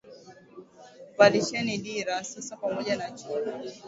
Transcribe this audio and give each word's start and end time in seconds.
Mvalisheni 1.15 1.77
dira 1.77 2.23
sasa 2.23 2.57
pamoja 2.57 2.95
na 2.95 3.11
chupi! 3.11 3.51